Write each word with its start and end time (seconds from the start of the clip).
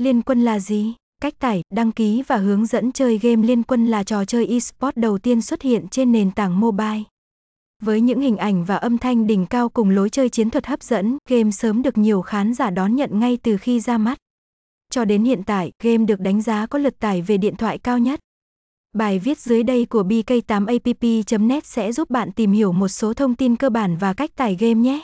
Liên 0.00 0.22
quân 0.22 0.42
là 0.42 0.58
gì? 0.58 0.94
Cách 1.22 1.38
tải, 1.38 1.62
đăng 1.74 1.92
ký 1.92 2.22
và 2.26 2.36
hướng 2.36 2.66
dẫn 2.66 2.92
chơi 2.92 3.18
game 3.18 3.46
Liên 3.46 3.62
quân 3.62 3.86
là 3.86 4.04
trò 4.04 4.24
chơi 4.24 4.46
eSports 4.46 4.96
đầu 4.98 5.18
tiên 5.18 5.42
xuất 5.42 5.62
hiện 5.62 5.88
trên 5.88 6.12
nền 6.12 6.30
tảng 6.30 6.60
mobile. 6.60 7.02
Với 7.82 8.00
những 8.00 8.20
hình 8.20 8.36
ảnh 8.36 8.64
và 8.64 8.76
âm 8.76 8.98
thanh 8.98 9.26
đỉnh 9.26 9.46
cao 9.46 9.68
cùng 9.68 9.90
lối 9.90 10.10
chơi 10.10 10.28
chiến 10.28 10.50
thuật 10.50 10.66
hấp 10.66 10.82
dẫn, 10.82 11.18
game 11.28 11.50
sớm 11.50 11.82
được 11.82 11.98
nhiều 11.98 12.22
khán 12.22 12.54
giả 12.54 12.70
đón 12.70 12.96
nhận 12.96 13.20
ngay 13.20 13.38
từ 13.42 13.56
khi 13.56 13.80
ra 13.80 13.98
mắt. 13.98 14.18
Cho 14.90 15.04
đến 15.04 15.24
hiện 15.24 15.42
tại, 15.46 15.72
game 15.82 16.04
được 16.04 16.20
đánh 16.20 16.42
giá 16.42 16.66
có 16.66 16.78
lượt 16.78 16.98
tải 16.98 17.22
về 17.22 17.36
điện 17.36 17.56
thoại 17.56 17.78
cao 17.78 17.98
nhất. 17.98 18.20
Bài 18.94 19.18
viết 19.18 19.38
dưới 19.38 19.62
đây 19.62 19.84
của 19.84 20.02
BK8app.net 20.02 21.64
sẽ 21.64 21.92
giúp 21.92 22.10
bạn 22.10 22.32
tìm 22.32 22.52
hiểu 22.52 22.72
một 22.72 22.88
số 22.88 23.14
thông 23.14 23.34
tin 23.34 23.56
cơ 23.56 23.70
bản 23.70 23.96
và 23.96 24.12
cách 24.12 24.30
tải 24.36 24.56
game 24.60 24.74
nhé. 24.74 25.02